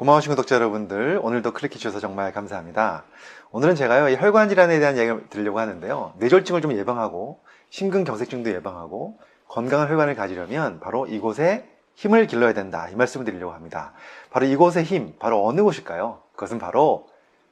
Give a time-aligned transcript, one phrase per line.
[0.00, 3.04] 고마우신 구독자 여러분들, 오늘도 클릭해 주셔서 정말 감사합니다.
[3.50, 6.14] 오늘은 제가요, 이 혈관 질환에 대한 이야기를 드리려고 하는데요.
[6.16, 12.88] 뇌졸중을 좀 예방하고, 심근경색증도 예방하고, 건강한 혈관을 가지려면 바로 이곳에 힘을 길러야 된다.
[12.88, 13.92] 이 말씀을 드리려고 합니다.
[14.30, 16.22] 바로 이곳의 힘, 바로 어느 곳일까요?
[16.32, 17.06] 그것은 바로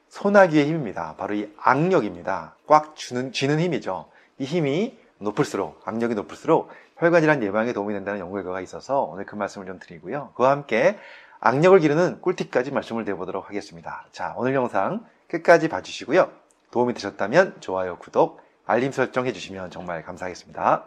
[0.08, 1.16] 소나기의 힘입니다.
[1.18, 2.54] 바로 이 악력입니다.
[2.66, 4.08] 꽉 주는, 쥐는 힘이죠.
[4.38, 9.36] 이 힘이 높을수록, 악력이 높을수록 혈관 질환 예방에 도움이 된다는 연구 결과가 있어서 오늘 그
[9.36, 10.30] 말씀을 좀 드리고요.
[10.34, 10.96] 그와 함께
[11.40, 14.04] 악력을 기르는 꿀팁까지 말씀을 드려보도록 하겠습니다.
[14.10, 16.30] 자, 오늘 영상 끝까지 봐주시고요.
[16.72, 20.84] 도움이 되셨다면 좋아요, 구독, 알림 설정 해주시면 정말 감사하겠습니다.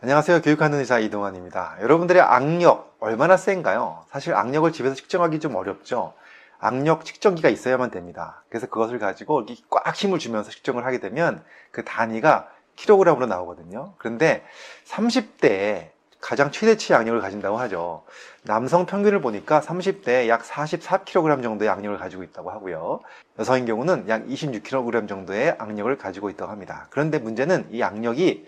[0.00, 0.42] 안녕하세요.
[0.42, 1.78] 교육하는 의사 이동환입니다.
[1.80, 4.04] 여러분들의 악력 얼마나 센가요?
[4.08, 6.14] 사실 악력을 집에서 측정하기 좀 어렵죠.
[6.58, 8.44] 악력 측정기가 있어야만 됩니다.
[8.48, 13.94] 그래서 그것을 가지고 꽉 힘을 주면서 측정을 하게 되면 그 단위가 킬로그램으로 나오거든요.
[13.98, 14.44] 그런데
[14.86, 18.04] 30대에 가장 최대치 악력을 가진다고 하죠.
[18.42, 23.00] 남성 평균을 보니까 30대에 약 44kg 정도의 악력을 가지고 있다고 하고요.
[23.38, 26.86] 여성인 경우는 약 26kg 정도의 악력을 가지고 있다고 합니다.
[26.90, 28.46] 그런데 문제는 이 악력이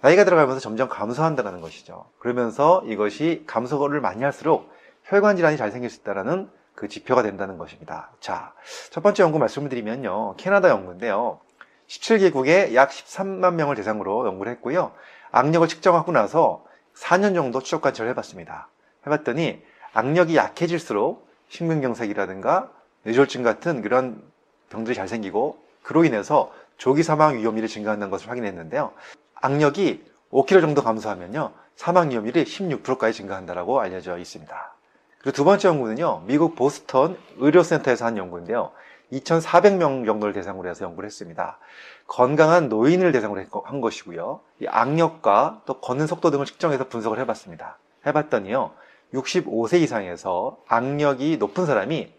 [0.00, 2.06] 나이가 들어가면서 점점 감소한다는 것이죠.
[2.18, 4.70] 그러면서 이것이 감소를 많이 할수록
[5.04, 8.12] 혈관 질환이 잘 생길 수 있다는 그 지표가 된다는 것입니다.
[8.20, 8.52] 자,
[8.90, 10.36] 첫 번째 연구 말씀을 드리면요.
[10.36, 11.40] 캐나다 연구인데요.
[11.88, 14.92] 17개국에 약 13만 명을 대상으로 연구를 했고요.
[15.30, 18.68] 악력을 측정하고 나서 4년 정도 추적 관찰을 해봤습니다.
[19.06, 19.62] 해봤더니
[19.94, 22.70] 악력이 약해질수록 심근경색이라든가
[23.04, 24.22] 뇌졸중 같은 그런
[24.70, 28.92] 병들이 잘 생기고 그로 인해서 조기 사망 위험률이 증가한다는 것을 확인했는데요.
[29.34, 31.52] 악력이 5kg 정도 감소하면요.
[31.76, 34.74] 사망 위험률이 16%까지 증가한다고 알려져 있습니다.
[35.20, 36.24] 그리고 두 번째 연구는요.
[36.26, 38.72] 미국 보스턴 의료센터에서 한 연구인데요.
[39.12, 41.58] 2,400명 정도를 대상으로 해서 연구를 했습니다.
[42.06, 44.40] 건강한 노인을 대상으로 한 것이고요.
[44.60, 47.78] 이 악력과 또 걷는 속도 등을 측정해서 분석을 해봤습니다.
[48.06, 48.72] 해봤더니요.
[49.14, 52.12] 65세 이상에서 악력이 높은 사람이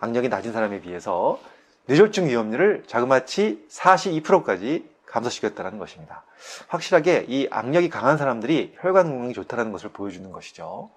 [0.00, 1.38] 악력이 낮은 사람에 비해서
[1.86, 6.24] 뇌졸중 위험률을 자그마치 42%까지 감소시켰다는 것입니다.
[6.68, 10.90] 확실하게 이 악력이 강한 사람들이 혈관 건강이 좋다는 것을 보여주는 것이죠.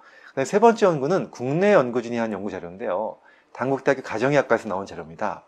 [0.45, 3.17] 세 번째 연구는 국내 연구진이 한 연구 자료인데요.
[3.53, 5.43] 당국대학교 가정의학과에서 나온 자료입니다.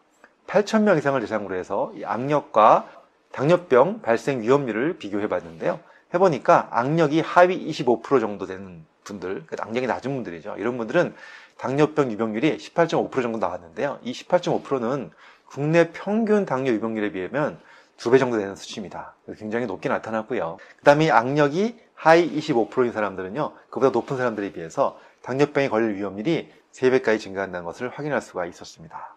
[0.48, 2.88] 8,000명 이상을 대상으로 해서 이 악력과
[3.32, 5.80] 당뇨병 발생 위험률을 비교해 봤는데요.
[6.14, 10.56] 해보니까 악력이 하위 25% 정도 되는 분들, 그러니까 악력이 낮은 분들이죠.
[10.58, 11.14] 이런 분들은
[11.58, 14.00] 당뇨병 유병률이 18.5% 정도 나왔는데요.
[14.02, 15.12] 이 18.5%는
[15.46, 17.60] 국내 평균 당뇨 유병률에 비하면
[17.98, 19.14] 두 배 정도 되는 수치입니다.
[19.38, 20.58] 굉장히 높게 나타났고요.
[20.78, 27.66] 그 다음에 악력이 하위 25%인 사람들은요, 그보다 높은 사람들에 비해서 당뇨병에 걸릴 위험률이 3배까지 증가한다는
[27.66, 29.16] 것을 확인할 수가 있었습니다.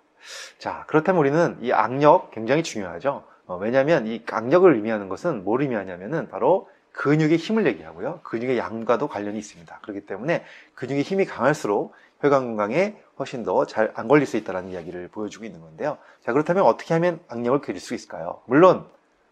[0.59, 3.25] 자, 그렇다면 우리는 이 악력 굉장히 중요하죠.
[3.47, 8.21] 어, 왜냐하면 이 악력을 의미하는 것은 뭘 의미하냐면은 바로 근육의 힘을 얘기하고요.
[8.23, 9.79] 근육의 양과도 관련이 있습니다.
[9.83, 15.09] 그렇기 때문에 근육의 힘이 강할수록 혈관 건강에 훨씬 더 잘 안 걸릴 수 있다는 이야기를
[15.09, 15.99] 보여주고 있는 건데요.
[16.25, 18.41] 자, 그렇다면 어떻게 하면 악력을 그릴 수 있을까요?
[18.47, 18.87] 물론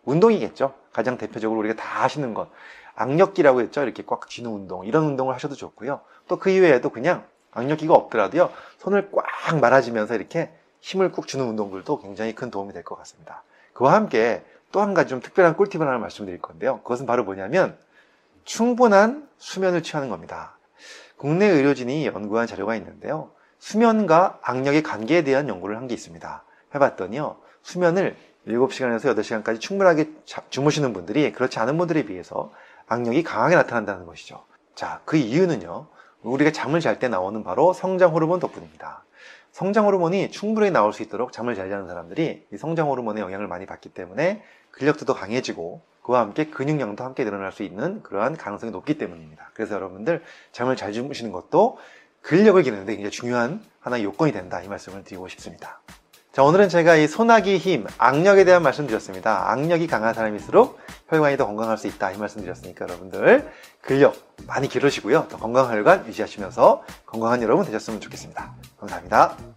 [0.04, 0.74] 운동이겠죠.
[0.92, 2.48] 가장 대표적으로 우리가 다 하시는 것.
[2.96, 3.82] 악력기라고 했죠.
[3.82, 4.84] 이렇게 꽉 쥐는 운동.
[4.86, 6.00] 이런 운동을 하셔도 좋고요.
[6.28, 8.50] 또 그 이외에도 그냥 악력기가 없더라도요.
[8.78, 10.50] 손을 꽉 말아주면서 이렇게
[10.80, 13.42] 힘을 꾹 주는 운동들도 굉장히 큰 도움이 될 것 같습니다.
[13.72, 16.78] 그와 함께 또 한 가지 좀 특별한 꿀팁을 하나 말씀드릴 건데요.
[16.82, 17.76] 그것은 바로 뭐냐면
[18.44, 20.56] 충분한 수면을 취하는 겁니다.
[21.16, 23.30] 국내 의료진이 연구한 자료가 있는데요.
[23.58, 26.42] 수면과 악력의 관계에 대한 연구를 한 게 있습니다.
[26.74, 27.36] 해봤더니요.
[27.62, 30.10] 수면을 7시간에서 8시간까지 충분하게
[30.48, 32.50] 주무시는 분들이 그렇지 않은 분들에 비해서
[32.86, 34.44] 악력이 강하게 나타난다는 것이죠.
[34.74, 35.86] 자, 그 이유는요.
[36.22, 39.04] 우리가 잠을 잘 때 나오는 바로 성장 호르몬 덕분입니다.
[39.52, 43.66] 성장 호르몬이 충분히 나올 수 있도록 잠을 잘 자는 사람들이 이 성장 호르몬의 영향을 많이
[43.66, 48.96] 받기 때문에 근력도 더 강해지고 그와 함께 근육량도 함께 늘어날 수 있는 그러한 가능성이 높기
[48.98, 49.50] 때문입니다.
[49.54, 50.22] 그래서 여러분들
[50.52, 51.78] 잠을 잘 주무시는 것도
[52.22, 55.80] 근력을 기르는데 굉장히 중요한 하나의 요건이 된다 이 말씀을 드리고 싶습니다.
[56.32, 59.50] 자 오늘은 제가 이 소나기 힘, 악력에 대한 말씀 드렸습니다.
[59.50, 63.50] 악력이 강한 사람일수록 혈관이 더 건강할 수 있다 이 말씀 드렸으니까 여러분들
[63.80, 64.14] 근력
[64.46, 65.26] 많이 기르시고요.
[65.28, 68.54] 더 건강한 혈관 유지하시면서 건강한 여러분 되셨으면 좋겠습니다.
[68.78, 69.50] 감사합니다.